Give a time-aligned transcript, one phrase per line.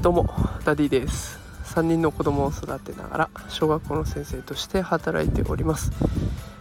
[0.00, 0.28] どうも
[0.64, 1.38] ダディです。
[1.64, 5.92] 3人の子供を育てながら小学校の先生として働いております。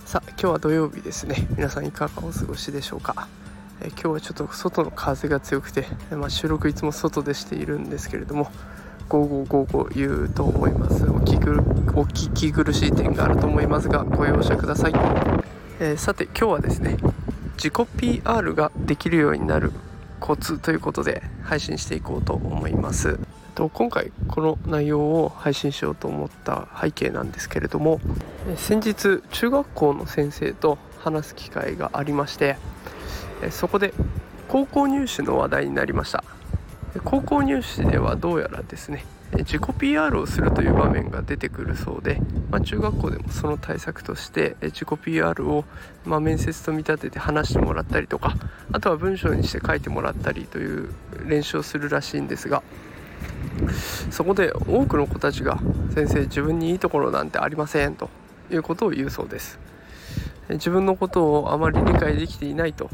[0.06, 1.48] さあ今日は土曜日ですね。
[1.58, 3.28] 皆さんいかがお過ごしでしょうか？
[3.82, 8.50] え今日はちょっと外の風が強くて、まあ、収録いつも外でしているんですけれども
[9.10, 11.04] ゴーゴーゴーゴー言うと思います。
[11.04, 11.34] お聞
[11.96, 14.94] お聞き苦しい点があると思いますがご容赦ください、
[15.80, 16.98] えー、さて今日はですね
[17.56, 19.72] 自己 PR ができるようになる
[20.20, 23.20] コツということで配信していこうと思います。
[23.56, 28.02] と今回この内容を配信しようと思った背景なんですけれども
[28.56, 32.58] 先日中学校の先生と話す機会がありまして
[33.52, 33.94] そこで
[34.48, 36.24] 高校入試の話題になりました。
[37.04, 39.06] 高校入試ではどうやらですね
[39.40, 45.66] 自己 PR をするという場面が出てくるそうで、まあ、中学校でもその対策として自己 PR を、
[46.06, 48.36] ま、面接と見立てて話してもらったりとか
[48.72, 50.94] あとは文章にして書いてもらったりという
[51.26, 52.64] 練習をするらしいんですが
[54.12, 55.60] そこで多くの子たちが
[55.94, 58.10] 「先生自分にいいところなんてありません」と
[58.52, 59.60] いうことを言うそうです。
[60.50, 62.90] 自分のことをあまり理解できていないと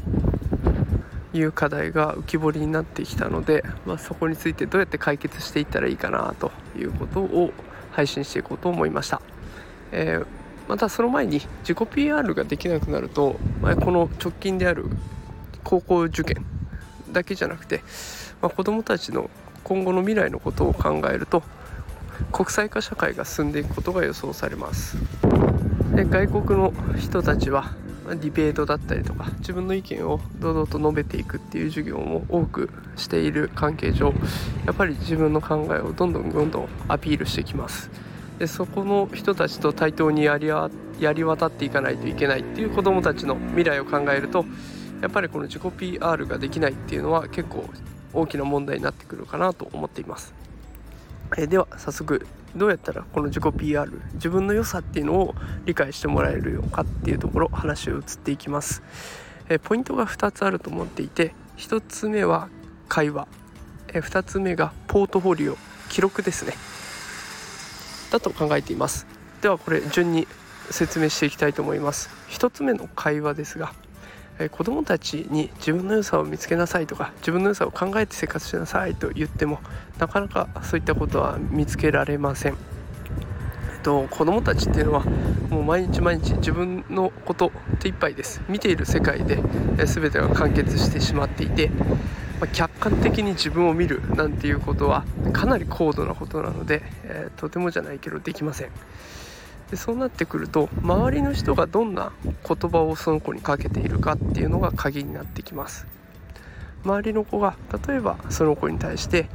[1.32, 7.52] いう課題が浮き彫りになってきたので、まあ、そこについてどうやって解決していったらいいかなということを
[7.92, 9.20] 配信していこうと思いました、
[9.92, 10.26] えー、
[10.68, 14.86] またその前に自己 PR ができなくなると、まあ、この直近である
[15.62, 16.44] 高校受験
[17.12, 17.82] だけじゃなくて、
[18.40, 19.30] まあ、子どもたちの
[19.64, 21.42] 今後の未来のことを考えると
[22.32, 24.98] 国際化社会が進んでいくことが予想されます。
[25.94, 27.74] で外国の人たちは
[28.16, 34.12] ディベートだったりとか自分の意見を堂々と述べていくっていう授業も多くしている関係上
[34.66, 37.90] やっぱり自分の考えをどんどんどんどんアピールしてきます
[38.38, 40.70] でそこの人たちと対等にやりや
[41.12, 44.44] り渡っていかないといけないっていう子どもたちの未来を考えると
[45.00, 47.64] やっぱりこの自己 PR ができないっていうのは結構
[48.12, 50.34] 大きな問題になってくるかなと思っています。
[51.38, 55.34] えでは早速どうやったらこの自己 PR 自分の良さっていうのを
[55.64, 58.82] 理解してもらえるのかっていうところ話を移っていきます、
[59.48, 62.48] えポイントが2つあると思っていて1つ目は
[62.88, 63.28] 会話、
[63.88, 65.56] え2つ目がポートフォリオ
[65.88, 66.54] 記録ですね。
[68.10, 69.06] だと考えています。
[69.42, 70.26] ではこれ順に
[70.70, 72.10] 説明していきたいと思います。
[72.30, 73.72] 1つ目の会話ですが
[74.40, 79.60] え子どもたちに自分の良さを見つけなさいとか自分の良さを考えて生活しなさいと言っても
[79.98, 82.54] なかなかそういったことは見つけられません。
[82.54, 82.56] え
[83.80, 85.04] っと、子どもたちっていうのは
[85.50, 89.42] もう毎日毎日自分のこと手一杯です見ている世界で、
[89.78, 91.70] え全てが完結してしまっていて、
[92.40, 98.70] ま、客観的に自分を見るなんていうことはかなり高度なことなので、えー、とてもじゃないけどできません。
[99.70, 105.86] でそうなってくると周りの人がどんな言葉をその子にかけているかっていうのが鍵になってきます。
[106.84, 109.28] 周りの子が例えばその子に対して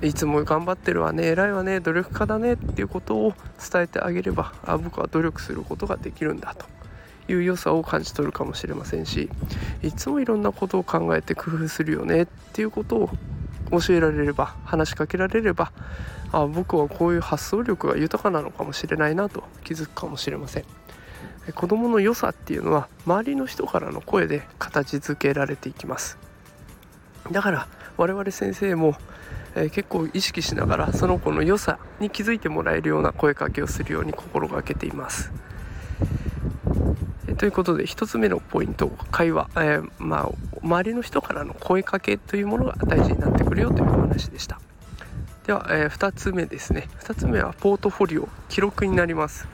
[0.00, 3.34] いつも頑張ってるわね偉いわね努力家だねっていうことを
[3.70, 6.66] 伝えてあげればあ僕は努力することができるんだと
[7.30, 9.28] いう良さを感じ取るかもしれませんし
[9.82, 13.10] いつもいろんなことを考えて工夫するよねっていうことを
[13.70, 15.72] 教えられれば話しかけられれば
[16.32, 20.64] あ僕はこういう発想力が豊かなのかもしれないなと気づくかもしれません。
[21.54, 26.18] 子どもの良さっていうのは周りの人からの声で形づけられていきます。
[27.32, 28.96] だから我々先生も、
[29.54, 35.32] えー、結構意識しながらその子の良さに気づいてもらえるような声かけをするように心がけています。
[37.38, 44.60] ということで1つ目のポイント会話、えー、まあ、周りの人からの声かけというものが大事になってくるよというお話でした。
[45.46, 46.88] では、えー、2つ目ですね。
[47.00, 49.46] 2つ目はポートフォリオ記録になります、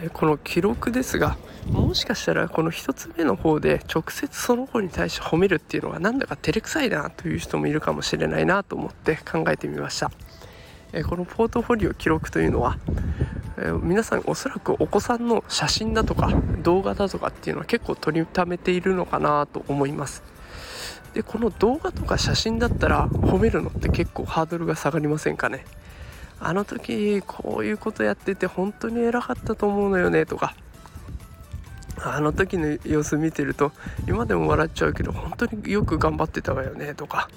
[0.00, 10.10] え、この記録ですがもしかしたらこの1つ目の方で直接その子に対して褒めるっていうのがなんだか照れくさいなという人もいるかもしれないなと思って考えてみました、
[10.92, 12.78] えこのポートフォリオ記録というのは
[13.60, 16.32] えー、皆さんおそらくお子さんの写真だとか
[16.62, 20.22] 動画だとかっていうのは結構取りためているのかなと思います。
[21.14, 25.64] でこの動画とか写真だったら褒めるのって結構ハードルが下がりませんかね？
[26.38, 30.54] あの時こういうことやってて本当に偉かったと思うのよねとか。
[32.00, 33.72] あの時の様子見てると
[34.06, 37.28] 今でも笑っちゃうけど本当によく頑張ってたわよねとか。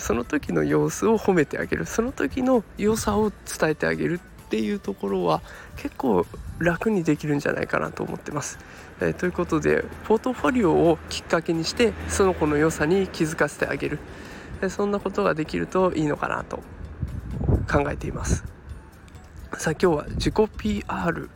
[0.00, 1.86] その時の様子を褒めてあげる。
[1.86, 5.42] その時の良さを伝えてあげるっていうところは
[5.76, 6.24] 結構
[6.58, 8.58] 楽にできるんじゃないかなと思ってます。
[9.00, 13.98] えー、ということでポートフォリオをきっかけにしてその子の良さに気づかせてあげる、
[14.62, 16.62] えー、そんなことができるといいのかなと
[17.70, 18.44] 考えています。
[19.58, 21.30] さあ今日は自己 PR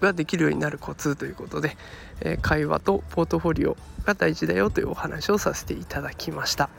[0.00, 1.76] ができるようになるコツということで、
[2.20, 6.70] えー、会話とポートフォリオが大事だよというお話をさせていただきました、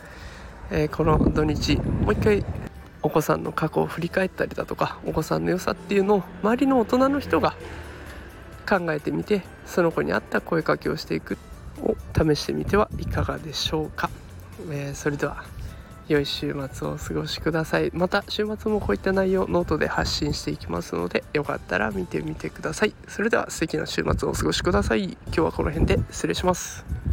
[0.72, 2.46] え、この土日もう一回
[3.04, 7.56] お子さんの過去を振り返ったりだとかお子さんの良さっていうのを周りの大人の人が
[8.68, 11.38] 考えてみてその子に合った声かけをしていく
[11.82, 14.10] を試してみてはいかがでしょうか、
[14.72, 15.44] えー、それでは
[16.08, 17.90] 良い週末をお過ごしください。
[17.94, 22.94] また週末もこういった内容ノートで発信していきますのでよかったら見てみてください。
[23.08, 25.18] それでは素敵な週末をお過ごしください。
[25.28, 27.13] 今日はこの辺で失礼します。